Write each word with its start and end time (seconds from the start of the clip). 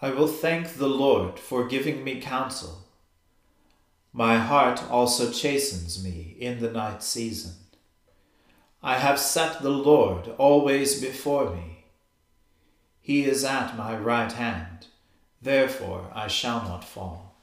I 0.00 0.10
will 0.10 0.28
thank 0.28 0.74
the 0.74 0.88
Lord 0.88 1.40
for 1.40 1.66
giving 1.66 2.04
me 2.04 2.20
counsel. 2.20 2.84
My 4.12 4.38
heart 4.38 4.82
also 4.90 5.32
chastens 5.32 6.02
me 6.02 6.36
in 6.38 6.60
the 6.60 6.70
night 6.70 7.02
season. 7.02 7.54
I 8.80 8.98
have 8.98 9.18
set 9.18 9.60
the 9.60 9.70
Lord 9.70 10.28
always 10.38 11.00
before 11.00 11.50
me. 11.50 11.84
He 13.00 13.24
is 13.24 13.44
at 13.44 13.76
my 13.76 13.96
right 13.96 14.30
hand, 14.30 14.86
therefore 15.42 16.12
I 16.14 16.28
shall 16.28 16.62
not 16.62 16.84
fall. 16.84 17.36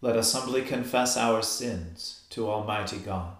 Let 0.00 0.16
us 0.16 0.32
humbly 0.32 0.62
confess 0.62 1.16
our 1.16 1.42
sins 1.42 2.24
to 2.30 2.48
Almighty 2.48 2.98
God. 2.98 3.39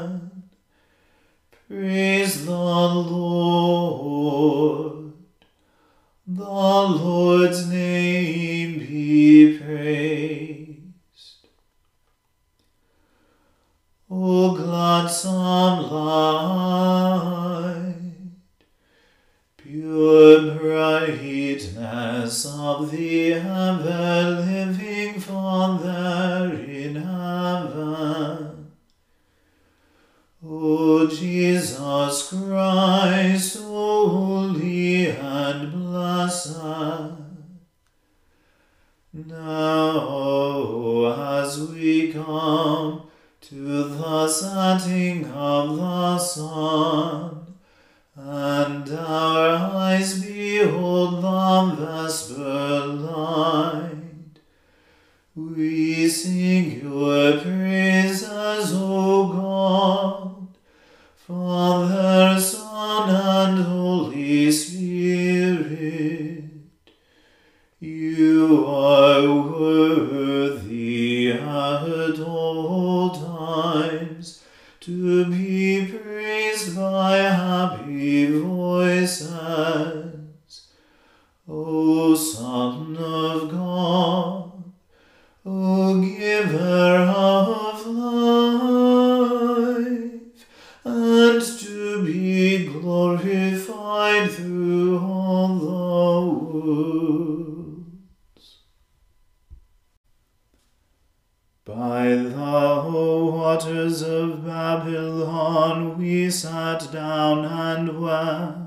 Praise 1.71 2.45
the 2.45 2.51
Lord. 2.51 3.63
The 6.27 6.43
Lord's 6.43 7.65
name 7.67 8.79
be 8.79 9.57
praised. 9.57 11.47
O 14.09 14.53
gladsome 14.53 15.89
light, 15.89 17.95
pure 19.55 20.59
brightness 20.59 22.45
of 22.45 22.91
the 22.91 23.35
ever-living 23.35 25.21
Father 25.21 26.53
in 26.53 26.95
heaven, 26.95 28.50
O 30.43 31.05
Jesus 31.05 32.29
Christ, 32.29 33.59
holy 33.59 35.09
and 35.09 35.71
blessed, 35.71 36.57
now, 39.13 39.83
as 41.41 41.59
we 41.69 42.11
come 42.11 43.03
to 43.41 43.83
the 43.83 44.27
setting 44.27 45.25
of 45.25 45.77
the 45.77 46.17
sun, 46.17 47.20
Of 82.97 83.49
God, 83.49 84.63
O 85.45 86.01
Giver 86.01 87.13
of 87.15 87.85
life, 87.87 89.15
and 90.83 91.41
to 91.41 92.03
be 92.05 92.65
glorified 92.67 94.31
through 94.31 94.99
all 94.99 95.47
the 95.59 95.65
world. 96.45 97.85
By 101.65 102.07
the 102.07 102.31
waters 103.51 104.01
of 104.01 104.45
Babylon 104.45 105.97
we 105.97 106.29
sat 106.29 106.91
down 106.91 107.45
and 107.45 108.01
wept. 108.01 108.60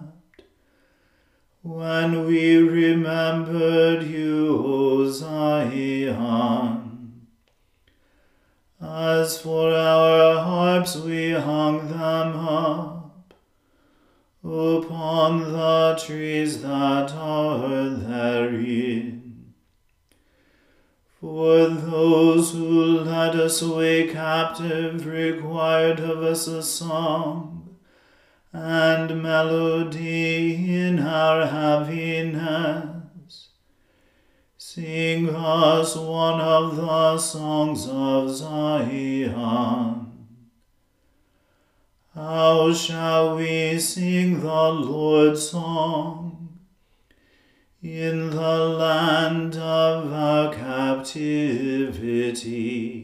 When 1.67 2.27
we 2.27 2.59
remembered 2.59 4.03
you, 4.03 4.63
O 4.67 5.11
Zion. 5.11 6.13
As 8.79 9.41
for 9.41 9.73
our 9.73 10.45
harps 10.45 10.95
we 10.95 11.31
hung 11.31 11.89
them 11.89 12.37
up 12.47 13.33
upon 14.45 15.55
the 15.55 15.99
trees 16.05 16.61
that 16.61 17.13
are 17.13 17.89
therein. 17.89 19.55
For 21.19 21.67
those 21.67 22.53
who 22.53 23.01
led 23.01 23.37
us 23.37 23.63
away 23.63 24.09
captive 24.09 25.07
required 25.07 25.99
of 26.01 26.23
us 26.23 26.47
a 26.47 26.63
song 26.63 27.74
and 28.55 29.21
melody 29.21 30.73
in 30.73 31.01
our 31.01 31.45
heaviness. 31.45 33.49
Sing 34.57 35.35
us 35.35 35.97
one 35.97 36.41
of 36.41 36.77
the 36.77 37.19
songs 37.19 37.89
of 37.89 38.31
Zion. 38.31 40.13
How 42.15 42.73
shall 42.73 43.35
we 43.37 43.81
sing 43.81 44.39
the 44.39 44.71
Lord's 44.71 45.51
song 45.51 46.61
in 47.83 48.31
the 48.31 48.69
land 48.69 49.57
of 49.57 50.13
our 50.13 50.55
captivity? 50.55 53.04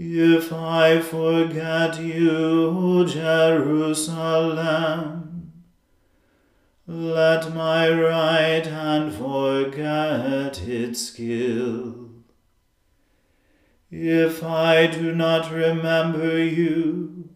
If 0.00 0.52
I 0.52 1.00
forget 1.00 2.00
you, 2.00 2.30
O 2.30 3.04
Jerusalem, 3.04 4.04
let 6.86 7.52
my 7.52 7.90
right 7.90 8.64
hand 8.64 9.12
forget 9.14 10.62
its 10.62 11.00
skill. 11.08 12.10
If 13.90 14.44
I 14.44 14.86
do 14.86 15.16
not 15.16 15.50
remember 15.50 16.44
you, 16.44 17.30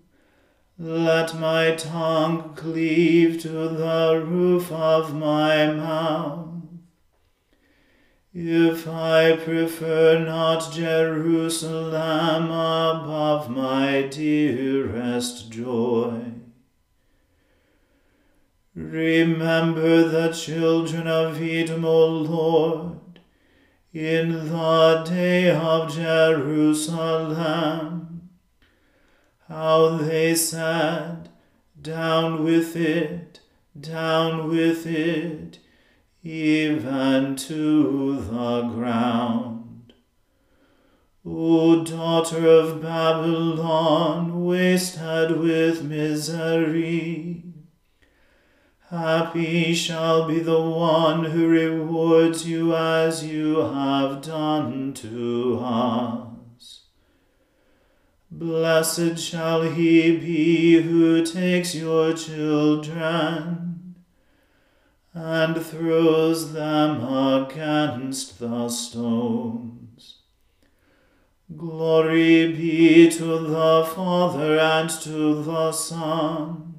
let 0.78 1.34
my 1.40 1.74
tongue 1.74 2.54
cleave 2.54 3.42
to 3.42 3.48
the 3.48 4.22
roof 4.24 4.70
of 4.70 5.16
my 5.16 5.66
mouth. 5.72 6.51
If 8.34 8.88
I 8.88 9.36
prefer 9.36 10.18
not 10.24 10.72
Jerusalem 10.72 12.44
above 12.44 13.50
my 13.50 14.02
dearest 14.02 15.50
joy, 15.50 16.32
Remember 18.74 20.08
the 20.08 20.32
children 20.32 21.06
of 21.06 21.42
Edom, 21.42 21.84
O 21.84 22.06
Lord, 22.06 23.20
in 23.92 24.48
the 24.48 25.04
day 25.06 25.50
of 25.50 25.94
Jerusalem, 25.94 27.10
how 29.46 29.98
they 29.98 30.34
said, 30.34 31.28
Down 31.80 32.42
with 32.44 32.74
it, 32.74 33.40
down 33.78 34.48
with 34.48 34.86
it, 34.86 35.58
even 36.22 37.34
to 37.34 38.16
the 38.20 38.62
ground. 38.68 39.92
O 41.24 41.84
daughter 41.84 42.46
of 42.48 42.82
Babylon, 42.82 44.44
wasted 44.44 45.38
with 45.38 45.82
misery, 45.82 47.42
Happy 48.90 49.72
shall 49.72 50.28
be 50.28 50.40
the 50.40 50.60
one 50.60 51.24
who 51.24 51.48
rewards 51.48 52.46
you 52.46 52.76
as 52.76 53.24
you 53.24 53.56
have 53.56 54.20
done 54.20 54.92
to 54.92 55.58
us. 55.62 56.82
Blessed 58.30 59.18
shall 59.18 59.62
he 59.62 60.16
be 60.18 60.82
who 60.82 61.24
takes 61.24 61.74
your 61.74 62.12
children 62.12 63.71
and 65.14 65.64
throws 65.64 66.52
them 66.52 67.02
against 67.02 68.38
the 68.38 68.68
stones. 68.68 70.18
Glory 71.56 72.52
be 72.52 73.10
to 73.10 73.38
the 73.38 73.90
Father 73.94 74.58
and 74.58 74.88
to 74.88 75.42
the 75.42 75.72
Son 75.72 76.72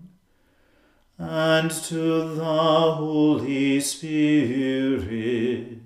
and 1.18 1.69
to 1.69 2.35
the 2.35 2.94
Holy 2.94 3.80
Spirit, 3.80 5.80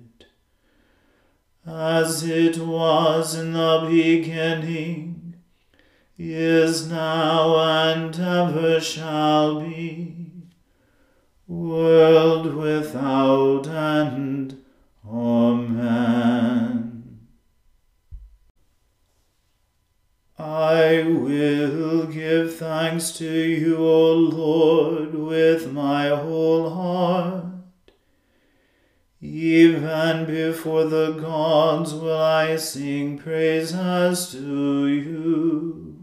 as 1.66 2.24
it 2.24 2.58
was 2.58 3.34
in 3.34 3.52
the 3.52 3.86
beginning, 3.90 5.34
is 6.18 6.88
now, 6.88 7.58
and 7.60 8.18
ever 8.18 8.80
shall 8.80 9.60
be, 9.60 10.17
world 11.48 12.54
without 12.54 13.66
end. 13.66 14.62
Amen. 15.10 15.98
I 20.38 21.02
will 21.02 22.04
give 22.06 22.56
thanks 22.56 23.10
to 23.12 23.26
you, 23.26 23.78
O 23.78 24.12
Lord, 24.12 25.14
with 25.14 25.72
my 25.72 26.08
whole 26.08 26.70
heart. 26.70 27.46
Even 29.20 30.26
before 30.26 30.84
the 30.84 31.12
gods 31.12 31.92
will 31.92 32.16
I 32.16 32.54
sing 32.56 33.18
praises 33.18 34.30
to 34.30 34.86
you. 34.86 35.97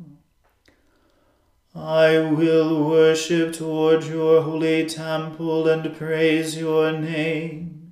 I 1.76 2.20
will 2.20 2.90
worship 2.90 3.52
toward 3.52 4.06
your 4.06 4.44
holy 4.44 4.86
temple 4.86 5.68
and 5.68 5.94
praise 5.94 6.58
your 6.58 6.94
name 6.94 7.92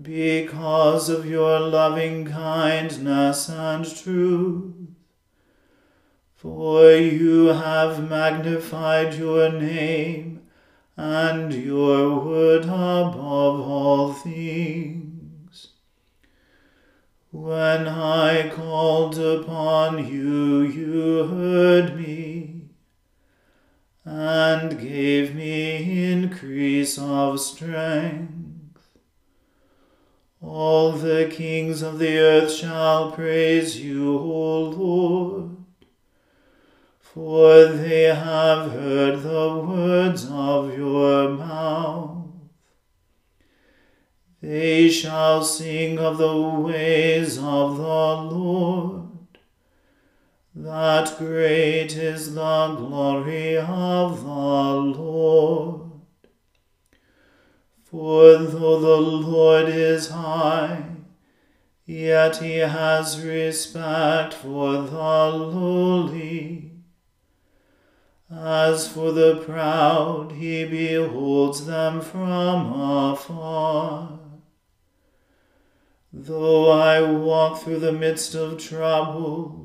because 0.00 1.08
of 1.08 1.24
your 1.24 1.60
loving 1.60 2.24
kindness 2.24 3.48
and 3.48 3.86
truth. 3.86 4.74
For 6.34 6.90
you 6.90 7.46
have 7.46 8.10
magnified 8.10 9.14
your 9.14 9.52
name 9.52 10.42
and 10.96 11.54
your 11.54 12.18
word 12.18 12.64
above 12.64 13.60
all 13.60 14.12
things. 14.12 15.68
When 17.30 17.86
I 17.86 18.50
called 18.50 19.16
upon 19.20 20.04
you, 20.04 20.62
you 20.62 21.28
heard 21.28 21.96
me 21.96 22.31
and 24.04 24.80
gave 24.80 25.34
me 25.34 26.12
increase 26.12 26.98
of 26.98 27.40
strength. 27.40 28.98
All 30.40 30.92
the 30.92 31.28
kings 31.30 31.82
of 31.82 31.98
the 31.98 32.18
earth 32.18 32.52
shall 32.52 33.12
praise 33.12 33.80
you, 33.80 34.18
O 34.18 34.62
Lord 34.64 35.62
for 37.12 37.66
they 37.66 38.04
have 38.04 38.72
heard 38.72 39.22
the 39.22 39.62
words 39.68 40.26
of 40.30 40.74
your 40.74 41.28
mouth. 41.28 42.24
They 44.40 44.88
shall 44.88 45.44
sing 45.44 45.98
of 45.98 46.16
the 46.16 46.34
ways 46.34 47.36
of 47.36 47.76
the 47.76 47.82
Lord, 47.84 49.01
that 50.54 51.16
great 51.18 51.96
is 51.96 52.34
the 52.34 52.74
glory 52.76 53.56
of 53.56 54.22
the 54.22 54.28
Lord. 54.28 55.90
For 57.84 58.36
though 58.38 58.80
the 58.80 58.96
Lord 58.96 59.68
is 59.68 60.08
high, 60.10 60.84
yet 61.84 62.36
he 62.38 62.56
has 62.56 63.20
respect 63.24 64.34
for 64.34 64.72
the 64.82 65.28
lowly 65.28 66.72
as 68.34 68.88
for 68.88 69.12
the 69.12 69.36
proud, 69.36 70.32
he 70.32 70.64
beholds 70.64 71.66
them 71.66 72.00
from 72.00 72.72
afar. 72.72 74.18
Though 76.10 76.70
I 76.70 77.02
walk 77.02 77.60
through 77.60 77.80
the 77.80 77.92
midst 77.92 78.34
of 78.34 78.58
trouble, 78.58 79.61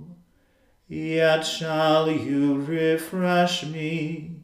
yet 0.88 1.42
shall 1.42 2.10
you 2.10 2.62
refresh 2.62 3.66
me. 3.66 4.38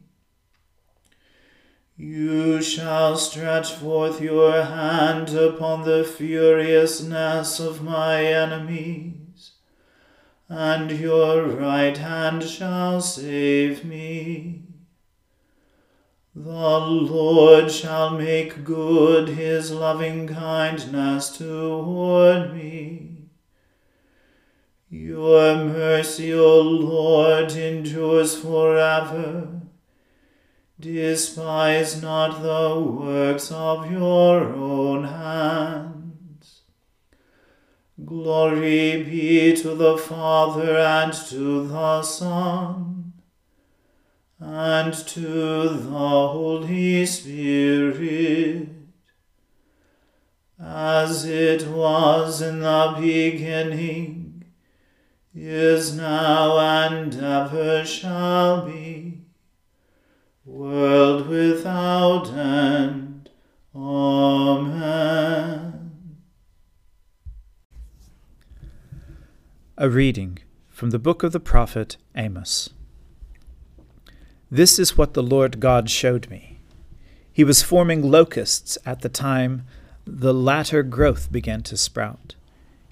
You 1.96 2.60
shall 2.60 3.16
stretch 3.16 3.72
forth 3.72 4.20
your 4.20 4.62
hand 4.62 5.30
upon 5.30 5.84
the 5.84 6.04
furiousness 6.04 7.60
of 7.60 7.82
my 7.82 8.24
enemies 8.24 9.14
and 10.48 10.90
your 10.90 11.46
right 11.46 11.96
hand 11.96 12.42
shall 12.44 13.00
save 13.00 13.84
me. 13.84 14.62
The 16.34 16.80
Lord 16.80 17.70
shall 17.70 18.10
make 18.10 18.64
good 18.64 19.28
his 19.28 19.70
loving 19.70 20.26
kindness 20.26 21.36
toward 21.36 22.54
me. 22.54 23.13
Your 24.96 25.56
mercy, 25.56 26.32
O 26.32 26.60
Lord, 26.60 27.50
endures 27.50 28.40
forever. 28.40 29.48
Despise 30.78 32.00
not 32.00 32.40
the 32.40 32.80
works 32.80 33.50
of 33.50 33.90
your 33.90 34.54
own 34.54 35.02
hands. 35.02 36.60
Glory 38.04 39.02
be 39.02 39.56
to 39.56 39.74
the 39.74 39.98
Father 39.98 40.78
and 40.78 41.12
to 41.12 41.66
the 41.66 42.02
Son 42.02 43.14
and 44.38 44.94
to 44.94 45.68
the 45.70 46.28
Holy 46.36 47.04
Spirit, 47.04 48.68
as 50.62 51.24
it 51.24 51.66
was 51.66 52.40
in 52.40 52.60
the 52.60 52.94
beginning, 52.96 54.23
is 55.34 55.96
now, 55.96 56.58
and 56.58 57.14
ever 57.14 57.84
shall 57.84 58.64
be 58.64 59.22
world 60.44 61.26
without 61.26 62.32
end. 62.32 63.30
Amen. 63.74 65.90
A 69.76 69.90
reading 69.90 70.38
from 70.68 70.90
the 70.90 71.00
book 71.00 71.24
of 71.24 71.32
the 71.32 71.40
prophet 71.40 71.96
Amos. 72.14 72.70
This 74.50 74.78
is 74.78 74.96
what 74.96 75.14
the 75.14 75.22
Lord 75.22 75.58
God 75.58 75.90
showed 75.90 76.30
me. 76.30 76.60
He 77.32 77.42
was 77.42 77.62
forming 77.62 78.08
locusts 78.08 78.78
at 78.86 79.00
the 79.00 79.08
time 79.08 79.64
the 80.06 80.34
latter 80.34 80.84
growth 80.84 81.32
began 81.32 81.62
to 81.62 81.76
sprout. 81.76 82.36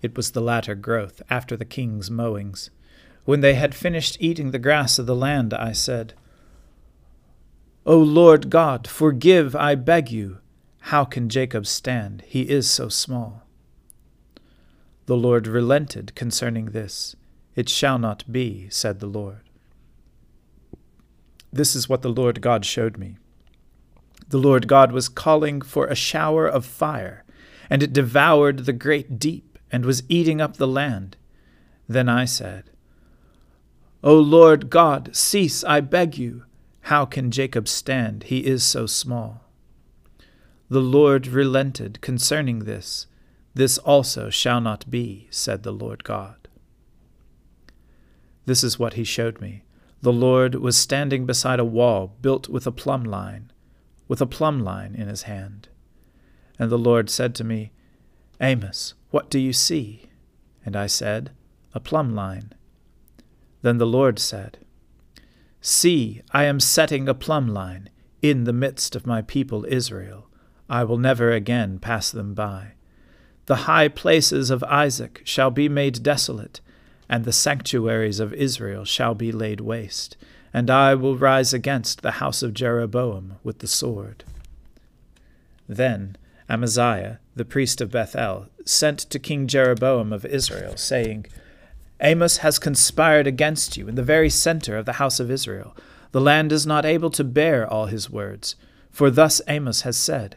It 0.02 0.16
was 0.16 0.32
the 0.32 0.40
latter 0.40 0.74
growth 0.74 1.22
after 1.30 1.56
the 1.56 1.64
king's 1.64 2.10
mowings. 2.10 2.70
When 3.24 3.40
they 3.40 3.54
had 3.54 3.74
finished 3.74 4.16
eating 4.18 4.50
the 4.50 4.58
grass 4.58 4.98
of 4.98 5.06
the 5.06 5.14
land, 5.14 5.54
I 5.54 5.72
said, 5.72 6.14
O 7.86 7.98
Lord 7.98 8.50
God, 8.50 8.88
forgive, 8.88 9.54
I 9.54 9.76
beg 9.76 10.10
you. 10.10 10.38
How 10.86 11.04
can 11.04 11.28
Jacob 11.28 11.66
stand? 11.66 12.22
He 12.26 12.42
is 12.42 12.68
so 12.68 12.88
small. 12.88 13.42
The 15.06 15.16
Lord 15.16 15.46
relented 15.46 16.14
concerning 16.14 16.66
this. 16.66 17.14
It 17.54 17.68
shall 17.68 17.98
not 17.98 18.30
be, 18.30 18.68
said 18.70 18.98
the 18.98 19.06
Lord. 19.06 19.40
This 21.52 21.76
is 21.76 21.88
what 21.88 22.02
the 22.02 22.08
Lord 22.08 22.40
God 22.40 22.64
showed 22.64 22.96
me. 22.96 23.18
The 24.28 24.38
Lord 24.38 24.66
God 24.66 24.90
was 24.90 25.08
calling 25.08 25.60
for 25.60 25.86
a 25.86 25.94
shower 25.94 26.46
of 26.46 26.64
fire, 26.64 27.24
and 27.68 27.82
it 27.82 27.92
devoured 27.92 28.60
the 28.60 28.72
great 28.72 29.18
deep 29.18 29.51
and 29.72 29.84
was 29.84 30.02
eating 30.08 30.40
up 30.40 30.58
the 30.58 30.68
land. 30.68 31.16
Then 31.88 32.08
I 32.08 32.26
said, 32.26 32.70
O 34.04 34.14
Lord 34.14 34.68
God, 34.68 35.16
cease, 35.16 35.64
I 35.64 35.80
beg 35.80 36.18
you. 36.18 36.44
How 36.82 37.04
can 37.06 37.30
Jacob 37.30 37.66
stand? 37.66 38.24
He 38.24 38.44
is 38.44 38.62
so 38.62 38.86
small. 38.86 39.44
The 40.68 40.80
Lord 40.80 41.26
relented 41.26 42.00
concerning 42.00 42.60
this. 42.60 43.06
This 43.54 43.78
also 43.78 44.30
shall 44.30 44.60
not 44.60 44.90
be, 44.90 45.28
said 45.30 45.62
the 45.62 45.72
Lord 45.72 46.04
God. 46.04 46.48
This 48.46 48.64
is 48.64 48.78
what 48.78 48.94
he 48.94 49.04
showed 49.04 49.40
me. 49.40 49.62
The 50.00 50.12
Lord 50.12 50.56
was 50.56 50.76
standing 50.76 51.26
beside 51.26 51.60
a 51.60 51.64
wall 51.64 52.16
built 52.20 52.48
with 52.48 52.66
a 52.66 52.72
plumb 52.72 53.04
line, 53.04 53.52
with 54.08 54.20
a 54.20 54.26
plumb 54.26 54.64
line 54.64 54.96
in 54.96 55.06
his 55.06 55.22
hand. 55.22 55.68
And 56.58 56.70
the 56.70 56.78
Lord 56.78 57.08
said 57.08 57.34
to 57.36 57.44
me, 57.44 57.70
Amos, 58.40 58.94
what 59.12 59.28
do 59.28 59.38
you 59.38 59.52
see? 59.52 60.06
And 60.64 60.74
I 60.74 60.86
said, 60.86 61.30
A 61.74 61.80
plumb 61.80 62.14
line. 62.14 62.54
Then 63.60 63.76
the 63.76 63.86
Lord 63.86 64.18
said, 64.18 64.58
See, 65.60 66.22
I 66.32 66.44
am 66.44 66.58
setting 66.58 67.08
a 67.08 67.14
plumb 67.14 67.46
line 67.46 67.90
in 68.22 68.44
the 68.44 68.54
midst 68.54 68.96
of 68.96 69.06
my 69.06 69.20
people 69.20 69.66
Israel. 69.68 70.28
I 70.68 70.84
will 70.84 70.96
never 70.96 71.30
again 71.30 71.78
pass 71.78 72.10
them 72.10 72.32
by. 72.32 72.72
The 73.46 73.68
high 73.68 73.88
places 73.88 74.50
of 74.50 74.64
Isaac 74.64 75.20
shall 75.24 75.50
be 75.50 75.68
made 75.68 76.02
desolate, 76.02 76.62
and 77.06 77.24
the 77.24 77.32
sanctuaries 77.32 78.18
of 78.18 78.32
Israel 78.32 78.86
shall 78.86 79.14
be 79.14 79.30
laid 79.30 79.60
waste, 79.60 80.16
and 80.54 80.70
I 80.70 80.94
will 80.94 81.18
rise 81.18 81.52
against 81.52 82.00
the 82.00 82.12
house 82.12 82.42
of 82.42 82.54
Jeroboam 82.54 83.34
with 83.44 83.58
the 83.58 83.68
sword. 83.68 84.24
Then 85.68 86.16
Amaziah, 86.52 87.18
the 87.34 87.46
priest 87.46 87.80
of 87.80 87.90
Bethel, 87.90 88.46
sent 88.66 88.98
to 88.98 89.18
King 89.18 89.46
Jeroboam 89.46 90.12
of 90.12 90.26
Israel, 90.26 90.76
saying, 90.76 91.24
Amos 92.02 92.38
has 92.38 92.58
conspired 92.58 93.26
against 93.26 93.78
you 93.78 93.88
in 93.88 93.94
the 93.94 94.02
very 94.02 94.28
center 94.28 94.76
of 94.76 94.84
the 94.84 94.94
house 94.94 95.18
of 95.18 95.30
Israel. 95.30 95.74
The 96.10 96.20
land 96.20 96.52
is 96.52 96.66
not 96.66 96.84
able 96.84 97.08
to 97.12 97.24
bear 97.24 97.66
all 97.66 97.86
his 97.86 98.10
words. 98.10 98.54
For 98.90 99.10
thus 99.10 99.40
Amos 99.48 99.80
has 99.80 99.96
said 99.96 100.36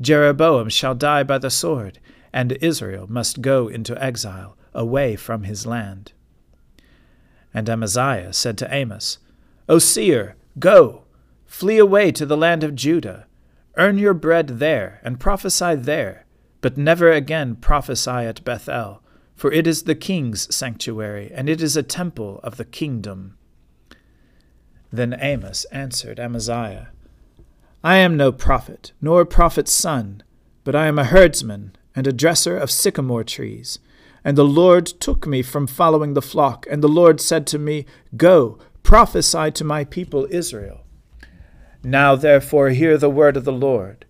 Jeroboam 0.00 0.68
shall 0.68 0.94
die 0.94 1.24
by 1.24 1.38
the 1.38 1.50
sword, 1.50 1.98
and 2.32 2.52
Israel 2.60 3.08
must 3.08 3.42
go 3.42 3.66
into 3.66 4.00
exile, 4.00 4.56
away 4.72 5.16
from 5.16 5.42
his 5.42 5.66
land. 5.66 6.12
And 7.52 7.68
Amaziah 7.68 8.32
said 8.32 8.56
to 8.58 8.72
Amos, 8.72 9.18
O 9.68 9.80
seer, 9.80 10.36
go, 10.60 11.02
flee 11.44 11.78
away 11.78 12.12
to 12.12 12.24
the 12.24 12.36
land 12.36 12.62
of 12.62 12.76
Judah, 12.76 13.26
earn 13.76 13.98
your 13.98 14.14
bread 14.14 14.58
there, 14.58 15.00
and 15.02 15.20
prophesy 15.20 15.74
there, 15.74 16.26
but 16.60 16.76
never 16.76 17.10
again 17.10 17.56
prophesy 17.56 18.10
at 18.10 18.44
Bethel 18.44 19.02
for 19.36 19.52
it 19.52 19.66
is 19.66 19.82
the 19.82 19.94
king's 19.94 20.52
sanctuary, 20.52 21.30
and 21.32 21.48
it 21.48 21.60
is 21.60 21.76
a 21.76 21.82
temple 21.82 22.40
of 22.42 22.56
the 22.56 22.64
kingdom. 22.64 23.36
Then 24.90 25.14
Amos 25.20 25.64
answered 25.66 26.18
Amaziah, 26.18 26.88
I 27.84 27.96
am 27.96 28.16
no 28.16 28.32
prophet, 28.32 28.92
nor 29.00 29.20
a 29.20 29.26
prophet's 29.26 29.72
son, 29.72 30.22
but 30.64 30.74
I 30.74 30.86
am 30.86 30.98
a 30.98 31.04
herdsman 31.04 31.76
and 31.94 32.06
a 32.06 32.12
dresser 32.12 32.56
of 32.56 32.70
sycamore 32.70 33.24
trees. 33.24 33.78
And 34.24 34.38
the 34.38 34.44
Lord 34.44 34.86
took 34.86 35.26
me 35.26 35.42
from 35.42 35.66
following 35.66 36.14
the 36.14 36.22
flock, 36.22 36.66
and 36.70 36.82
the 36.82 36.88
Lord 36.88 37.20
said 37.20 37.46
to 37.48 37.58
me, 37.58 37.84
Go, 38.16 38.58
prophesy 38.82 39.50
to 39.52 39.64
my 39.64 39.84
people 39.84 40.26
Israel. 40.30 40.85
Now 41.88 42.16
therefore 42.16 42.70
hear 42.70 42.98
the 42.98 43.08
word 43.08 43.36
of 43.36 43.44
the 43.44 43.52
Lord. 43.52 44.06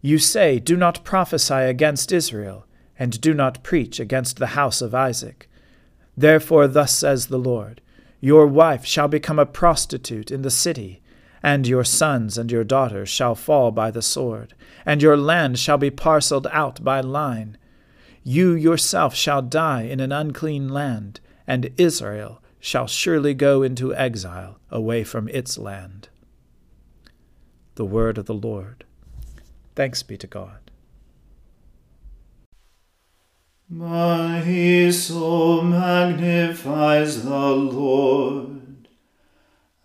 You 0.00 0.18
say, 0.18 0.58
Do 0.58 0.78
not 0.78 1.04
prophesy 1.04 1.52
against 1.52 2.10
Israel 2.10 2.64
and 2.98 3.20
do 3.20 3.34
not 3.34 3.62
preach 3.62 4.00
against 4.00 4.38
the 4.38 4.56
house 4.58 4.80
of 4.80 4.94
Isaac. 4.94 5.46
Therefore, 6.16 6.66
thus 6.66 6.96
says 6.96 7.26
the 7.26 7.38
Lord 7.38 7.82
Your 8.18 8.46
wife 8.46 8.86
shall 8.86 9.08
become 9.08 9.38
a 9.38 9.44
prostitute 9.44 10.30
in 10.30 10.40
the 10.40 10.50
city, 10.50 11.02
and 11.42 11.68
your 11.68 11.84
sons 11.84 12.38
and 12.38 12.50
your 12.50 12.64
daughters 12.64 13.10
shall 13.10 13.34
fall 13.34 13.72
by 13.72 13.90
the 13.90 14.00
sword, 14.00 14.54
and 14.86 15.02
your 15.02 15.18
land 15.18 15.58
shall 15.58 15.76
be 15.76 15.90
parceled 15.90 16.46
out 16.50 16.82
by 16.82 17.02
line. 17.02 17.58
You 18.24 18.54
yourself 18.54 19.14
shall 19.14 19.42
die 19.42 19.82
in 19.82 20.00
an 20.00 20.12
unclean 20.12 20.70
land, 20.70 21.20
and 21.46 21.74
Israel 21.76 22.40
shall 22.58 22.86
surely 22.86 23.34
go 23.34 23.62
into 23.62 23.94
exile 23.94 24.58
away 24.70 25.04
from 25.04 25.28
its 25.28 25.58
land. 25.58 26.08
The 27.74 27.84
word 27.86 28.18
of 28.18 28.26
the 28.26 28.34
Lord. 28.34 28.84
Thanks 29.74 30.02
be 30.02 30.18
to 30.18 30.26
God. 30.26 30.58
My 33.70 34.90
soul 34.90 35.62
magnifies 35.62 37.24
the 37.24 37.30
Lord, 37.30 38.88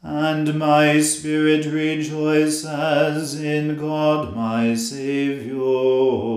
and 0.02 0.60
my 0.60 1.00
spirit 1.00 1.66
rejoices 1.66 2.66
as 2.66 3.42
in 3.42 3.78
God 3.78 4.36
my 4.36 4.76
Saviour. 4.76 6.37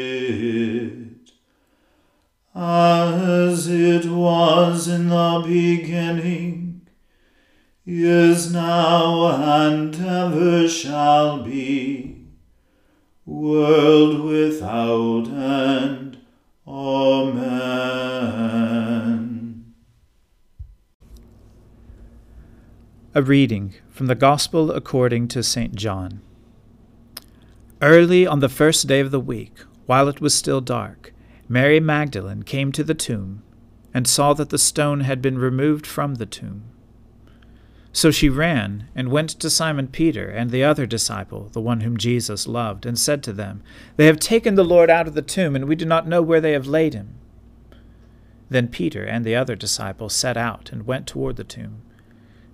as 2.61 3.67
it 3.67 4.05
was 4.05 4.87
in 4.87 5.09
the 5.09 5.43
beginning, 5.45 6.87
is 7.85 8.53
now, 8.53 9.31
and 9.63 9.95
ever 9.95 10.67
shall 10.67 11.41
be, 11.43 12.27
world 13.25 14.21
without 14.21 15.27
end. 15.27 16.19
Amen. 16.67 17.81
A 23.13 23.21
reading 23.23 23.73
from 23.89 24.05
the 24.07 24.15
Gospel 24.15 24.71
according 24.71 25.27
to 25.29 25.41
St. 25.41 25.75
John. 25.75 26.21
Early 27.81 28.27
on 28.27 28.39
the 28.39 28.47
first 28.49 28.87
day 28.87 28.99
of 28.99 29.09
the 29.09 29.19
week, 29.19 29.57
while 29.87 30.07
it 30.07 30.21
was 30.21 30.35
still 30.35 30.61
dark, 30.61 31.10
Mary 31.51 31.81
Magdalene 31.81 32.43
came 32.43 32.71
to 32.71 32.81
the 32.81 32.93
tomb 32.93 33.43
and 33.93 34.07
saw 34.07 34.31
that 34.33 34.51
the 34.51 34.57
stone 34.57 35.01
had 35.01 35.21
been 35.21 35.37
removed 35.37 35.85
from 35.85 36.15
the 36.15 36.25
tomb. 36.25 36.63
So 37.91 38.09
she 38.09 38.29
ran 38.29 38.87
and 38.95 39.11
went 39.11 39.31
to 39.31 39.49
Simon 39.49 39.89
Peter 39.89 40.29
and 40.29 40.49
the 40.49 40.63
other 40.63 40.85
disciple, 40.85 41.49
the 41.51 41.59
one 41.59 41.81
whom 41.81 41.97
Jesus 41.97 42.47
loved, 42.47 42.85
and 42.85 42.97
said 42.97 43.21
to 43.23 43.33
them, 43.33 43.61
They 43.97 44.05
have 44.05 44.17
taken 44.17 44.55
the 44.55 44.63
Lord 44.63 44.89
out 44.89 45.09
of 45.09 45.13
the 45.13 45.21
tomb, 45.21 45.53
and 45.53 45.65
we 45.65 45.75
do 45.75 45.83
not 45.83 46.07
know 46.07 46.21
where 46.21 46.39
they 46.39 46.53
have 46.53 46.67
laid 46.67 46.93
him. 46.93 47.15
Then 48.49 48.69
Peter 48.69 49.03
and 49.03 49.25
the 49.25 49.35
other 49.35 49.57
disciple 49.57 50.07
set 50.07 50.37
out 50.37 50.71
and 50.71 50.87
went 50.87 51.05
toward 51.05 51.35
the 51.35 51.43
tomb. 51.43 51.81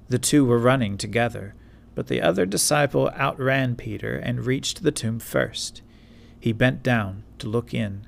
The 0.10 0.18
two 0.18 0.44
were 0.44 0.58
running 0.58 0.98
together, 0.98 1.54
but 1.94 2.08
the 2.08 2.24
other 2.24 2.48
disciple 2.48 3.12
outran 3.12 3.76
Peter 3.76 4.16
and 4.16 4.48
reached 4.48 4.82
the 4.82 4.92
tomb 4.92 5.20
first. 5.20 5.84
He 6.40 6.52
bent 6.52 6.82
down 6.82 7.22
to 7.38 7.48
look 7.48 7.76
in 7.76 8.08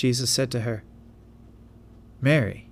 Jesus 0.00 0.30
said 0.30 0.50
to 0.52 0.60
her, 0.60 0.82
Mary. 2.22 2.70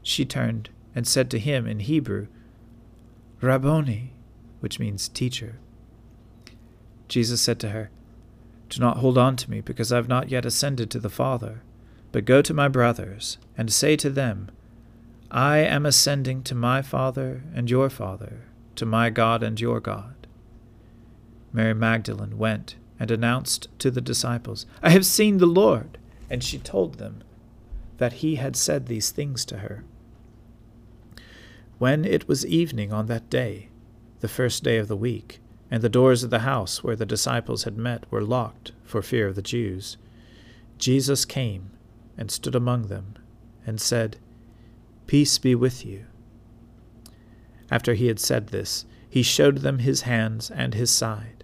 She 0.00 0.24
turned 0.24 0.70
and 0.94 1.08
said 1.08 1.28
to 1.32 1.40
him 1.40 1.66
in 1.66 1.80
Hebrew, 1.80 2.28
Rabboni, 3.40 4.12
which 4.60 4.78
means 4.78 5.08
teacher. 5.08 5.58
Jesus 7.08 7.40
said 7.40 7.58
to 7.58 7.70
her, 7.70 7.90
Do 8.68 8.80
not 8.80 8.98
hold 8.98 9.18
on 9.18 9.34
to 9.38 9.50
me, 9.50 9.60
because 9.60 9.90
I 9.90 9.96
have 9.96 10.06
not 10.06 10.28
yet 10.28 10.46
ascended 10.46 10.88
to 10.92 11.00
the 11.00 11.10
Father, 11.10 11.62
but 12.12 12.26
go 12.26 12.40
to 12.40 12.54
my 12.54 12.68
brothers, 12.68 13.36
and 13.58 13.72
say 13.72 13.96
to 13.96 14.10
them, 14.10 14.52
I 15.32 15.56
am 15.58 15.84
ascending 15.84 16.44
to 16.44 16.54
my 16.54 16.80
Father 16.80 17.42
and 17.52 17.68
your 17.68 17.90
Father, 17.90 18.42
to 18.76 18.86
my 18.86 19.10
God 19.10 19.42
and 19.42 19.60
your 19.60 19.80
God. 19.80 20.28
Mary 21.52 21.74
Magdalene 21.74 22.38
went 22.38 22.76
and 23.04 23.10
announced 23.10 23.68
to 23.78 23.90
the 23.90 24.00
disciples, 24.00 24.64
I 24.82 24.88
have 24.88 25.04
seen 25.04 25.36
the 25.36 25.44
Lord. 25.44 25.98
And 26.30 26.42
she 26.42 26.56
told 26.56 26.94
them 26.94 27.22
that 27.98 28.14
he 28.14 28.36
had 28.36 28.56
said 28.56 28.86
these 28.86 29.10
things 29.10 29.44
to 29.44 29.58
her. 29.58 29.84
When 31.76 32.06
it 32.06 32.26
was 32.26 32.46
evening 32.46 32.94
on 32.94 33.04
that 33.08 33.28
day, 33.28 33.68
the 34.20 34.28
first 34.28 34.64
day 34.64 34.78
of 34.78 34.88
the 34.88 34.96
week, 34.96 35.38
and 35.70 35.82
the 35.82 35.90
doors 35.90 36.24
of 36.24 36.30
the 36.30 36.38
house 36.38 36.82
where 36.82 36.96
the 36.96 37.04
disciples 37.04 37.64
had 37.64 37.76
met 37.76 38.10
were 38.10 38.22
locked 38.22 38.72
for 38.84 39.02
fear 39.02 39.28
of 39.28 39.34
the 39.34 39.42
Jews, 39.42 39.98
Jesus 40.78 41.26
came 41.26 41.72
and 42.16 42.30
stood 42.30 42.54
among 42.54 42.84
them, 42.84 43.16
and 43.66 43.78
said, 43.78 44.16
Peace 45.06 45.36
be 45.36 45.54
with 45.54 45.84
you. 45.84 46.06
After 47.70 47.92
he 47.92 48.06
had 48.06 48.18
said 48.18 48.46
this, 48.46 48.86
he 49.10 49.22
showed 49.22 49.58
them 49.58 49.80
his 49.80 50.02
hands 50.02 50.50
and 50.50 50.72
his 50.72 50.90
side. 50.90 51.43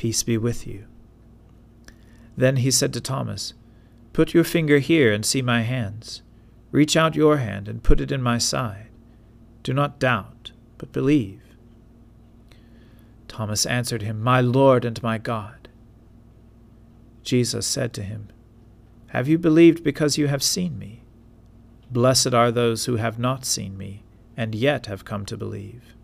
Peace 0.00 0.22
be 0.22 0.38
with 0.38 0.66
you. 0.66 0.86
Then 2.34 2.56
he 2.56 2.70
said 2.70 2.94
to 2.94 3.02
Thomas, 3.02 3.52
Put 4.14 4.32
your 4.32 4.44
finger 4.44 4.78
here 4.78 5.12
and 5.12 5.26
see 5.26 5.42
my 5.42 5.60
hands. 5.60 6.22
Reach 6.72 6.96
out 6.96 7.16
your 7.16 7.36
hand 7.36 7.68
and 7.68 7.82
put 7.82 8.00
it 8.00 8.10
in 8.10 8.22
my 8.22 8.38
side. 8.38 8.86
Do 9.62 9.74
not 9.74 9.98
doubt, 9.98 10.52
but 10.78 10.90
believe. 10.90 11.42
Thomas 13.28 13.66
answered 13.66 14.00
him, 14.00 14.22
My 14.22 14.40
Lord 14.40 14.86
and 14.86 15.02
my 15.02 15.18
God. 15.18 15.68
Jesus 17.22 17.66
said 17.66 17.92
to 17.92 18.02
him, 18.02 18.28
Have 19.08 19.28
you 19.28 19.36
believed 19.36 19.84
because 19.84 20.16
you 20.16 20.28
have 20.28 20.42
seen 20.42 20.78
me? 20.78 21.02
Blessed 21.90 22.32
are 22.32 22.50
those 22.50 22.86
who 22.86 22.96
have 22.96 23.18
not 23.18 23.44
seen 23.44 23.76
me, 23.76 24.02
and 24.34 24.54
yet 24.54 24.86
have 24.86 25.04
come 25.04 25.26
to 25.26 25.36
believe. 25.36 25.94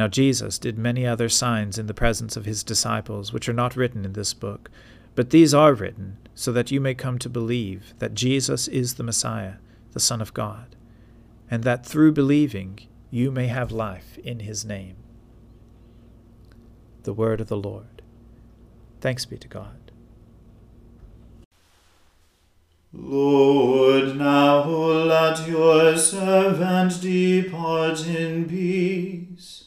Now 0.00 0.08
Jesus 0.08 0.58
did 0.58 0.78
many 0.78 1.06
other 1.06 1.28
signs 1.28 1.76
in 1.76 1.86
the 1.86 1.92
presence 1.92 2.34
of 2.34 2.46
his 2.46 2.64
disciples, 2.64 3.34
which 3.34 3.50
are 3.50 3.52
not 3.52 3.76
written 3.76 4.06
in 4.06 4.14
this 4.14 4.32
book, 4.32 4.70
but 5.14 5.28
these 5.28 5.52
are 5.52 5.74
written, 5.74 6.16
so 6.34 6.52
that 6.52 6.70
you 6.70 6.80
may 6.80 6.94
come 6.94 7.18
to 7.18 7.28
believe 7.28 7.92
that 7.98 8.14
Jesus 8.14 8.66
is 8.66 8.94
the 8.94 9.02
Messiah, 9.02 9.56
the 9.92 10.00
Son 10.00 10.22
of 10.22 10.32
God, 10.32 10.74
and 11.50 11.64
that 11.64 11.84
through 11.84 12.12
believing 12.12 12.78
you 13.10 13.30
may 13.30 13.48
have 13.48 13.72
life 13.72 14.16
in 14.24 14.40
his 14.40 14.64
name. 14.64 14.96
The 17.02 17.12
word 17.12 17.42
of 17.42 17.48
the 17.48 17.58
Lord. 17.58 18.00
Thanks 19.02 19.26
be 19.26 19.36
to 19.36 19.48
God. 19.48 19.92
Lord, 22.90 24.16
now 24.16 24.64
let 24.64 25.46
your 25.46 25.98
servant 25.98 27.02
depart 27.02 28.06
in 28.06 28.48
peace, 28.48 29.66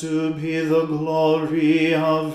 to 0.00 0.32
be 0.32 0.58
the 0.60 0.86
glory 0.86 1.94
of 1.94 2.34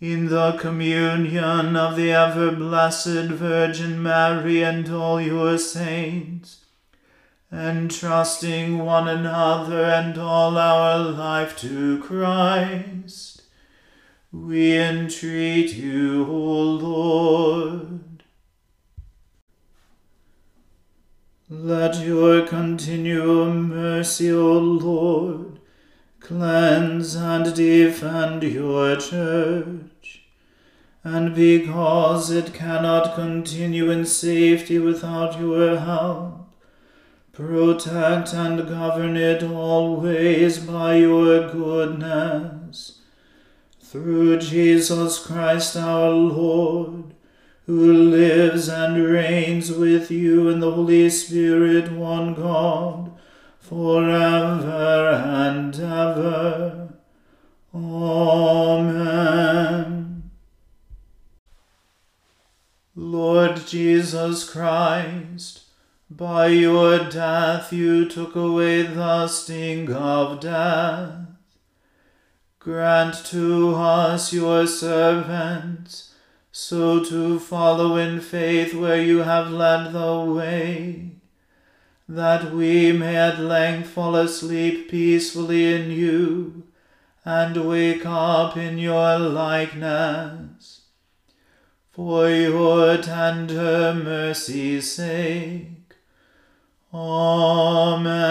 in 0.00 0.26
the 0.28 0.52
communion 0.52 1.74
of 1.74 1.96
the 1.96 2.12
ever 2.12 2.52
blessed 2.52 3.30
Virgin 3.30 4.00
Mary 4.00 4.62
and 4.62 4.88
all 4.92 5.20
your 5.20 5.58
saints, 5.58 6.64
entrusting 7.52 8.78
one 8.78 9.08
another 9.08 9.82
and 9.84 10.16
all 10.16 10.56
our 10.56 10.98
life 10.98 11.58
to 11.58 12.00
Christ, 12.00 13.42
we 14.30 14.78
entreat 14.78 15.72
you, 15.72 16.26
O 16.28 16.62
Lord. 16.62 18.22
Let 21.50 21.96
your 22.06 22.46
continual 22.46 23.52
mercy, 23.52 24.30
O 24.30 24.58
Lord, 24.58 25.58
cleanse 26.20 27.14
and 27.16 27.54
defend 27.56 28.42
your 28.44 28.96
church. 28.96 29.87
And 31.10 31.34
because 31.34 32.30
it 32.30 32.52
cannot 32.52 33.14
continue 33.14 33.90
in 33.90 34.04
safety 34.04 34.78
without 34.78 35.40
your 35.40 35.78
help, 35.78 36.50
protect 37.32 38.34
and 38.34 38.68
govern 38.68 39.16
it 39.16 39.42
always 39.42 40.58
by 40.58 40.96
your 40.96 41.50
goodness. 41.50 43.00
Through 43.80 44.40
Jesus 44.40 45.24
Christ 45.24 45.78
our 45.78 46.10
Lord, 46.10 47.14
who 47.64 47.90
lives 47.90 48.68
and 48.68 49.02
reigns 49.02 49.72
with 49.72 50.10
you 50.10 50.50
in 50.50 50.60
the 50.60 50.72
Holy 50.72 51.08
Spirit, 51.08 51.90
one 51.90 52.34
God, 52.34 53.12
forever 53.60 55.22
and 55.24 55.74
ever. 55.74 56.90
Amen. 57.74 59.97
Lord 63.00 63.64
Jesus 63.64 64.50
Christ, 64.50 65.60
by 66.10 66.48
your 66.48 67.08
death 67.08 67.72
you 67.72 68.08
took 68.08 68.34
away 68.34 68.82
the 68.82 69.28
sting 69.28 69.92
of 69.92 70.40
death. 70.40 71.28
Grant 72.58 73.24
to 73.26 73.76
us, 73.76 74.32
your 74.32 74.66
servants, 74.66 76.12
so 76.50 77.04
to 77.04 77.38
follow 77.38 77.94
in 77.94 78.18
faith 78.20 78.74
where 78.74 79.00
you 79.00 79.18
have 79.18 79.52
led 79.52 79.92
the 79.92 80.24
way 80.24 81.12
that 82.08 82.52
we 82.52 82.90
may 82.90 83.14
at 83.14 83.38
length 83.38 83.90
fall 83.90 84.16
asleep 84.16 84.90
peacefully 84.90 85.72
in 85.72 85.92
you, 85.92 86.64
and 87.24 87.64
wake 87.64 88.04
up 88.04 88.56
in 88.56 88.76
your 88.76 89.20
likeness. 89.20 90.77
For 91.98 92.30
your 92.30 92.96
tender 92.98 93.92
mercy's 93.92 94.92
sake. 94.92 95.96
Amen. 96.94 98.28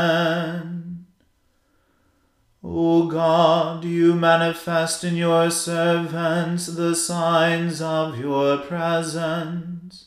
O 2.63 3.08
God, 3.08 3.84
you 3.84 4.15
manifest 4.15 5.03
in 5.03 5.17
your 5.17 5.51
servants 5.51 6.67
the 6.67 6.95
signs 6.95 7.82
of 7.82 8.17
your 8.17 8.58
presence 8.60 10.06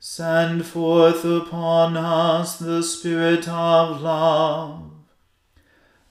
Send 0.00 0.66
forth 0.66 1.24
upon 1.24 1.96
us 1.96 2.58
the 2.58 2.82
Spirit 2.82 3.46
of 3.46 4.00
love, 4.00 4.90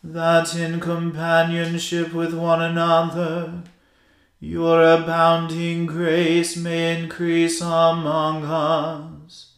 that 0.02 0.56
in 0.56 0.80
companionship 0.80 2.14
with 2.14 2.34
one 2.34 2.62
another 2.62 3.64
your 4.40 4.82
abounding 4.82 5.86
grace 5.86 6.56
may 6.56 6.98
increase 6.98 7.60
among 7.60 8.46
us. 8.46 9.52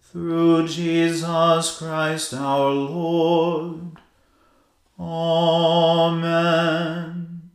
Through 0.00 0.68
Jesus 0.68 1.76
Christ 1.76 2.32
our 2.32 2.70
Lord. 2.70 3.98
Amen. 4.98 7.50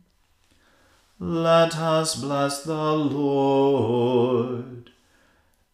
Let 1.18 1.76
us 1.78 2.14
bless 2.16 2.62
the 2.62 2.92
Lord. 2.92 4.90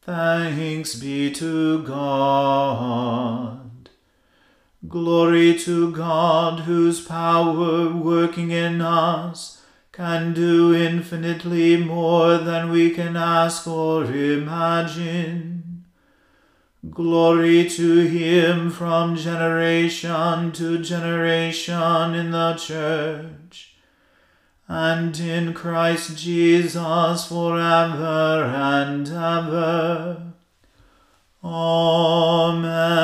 Thanks 0.02 0.94
be 0.94 1.32
to 1.32 1.82
God. 1.82 3.90
Glory 4.86 5.58
to 5.58 5.90
God, 5.92 6.60
whose 6.60 7.04
power 7.04 7.92
working 7.92 8.52
in 8.52 8.80
us 8.80 9.57
can 9.98 10.32
do 10.32 10.72
infinitely 10.72 11.76
more 11.76 12.38
than 12.38 12.70
we 12.70 12.88
can 12.90 13.16
ask 13.16 13.66
or 13.66 14.04
imagine. 14.04 15.84
Glory 16.88 17.68
to 17.68 18.06
Him 18.06 18.70
from 18.70 19.16
generation 19.16 20.52
to 20.52 20.78
generation 20.78 22.14
in 22.14 22.30
the 22.30 22.54
Church 22.54 23.74
and 24.68 25.18
in 25.18 25.52
Christ 25.52 26.16
Jesus 26.16 27.26
forever 27.26 28.44
and 28.54 29.08
ever. 29.08 30.22
Amen. 31.42 32.98